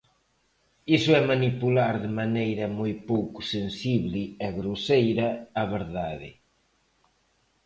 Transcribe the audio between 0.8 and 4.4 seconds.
Iso é manipular de maneira moi pouco sensible